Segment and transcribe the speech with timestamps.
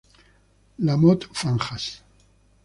[0.79, 2.01] La Motte-Fanjas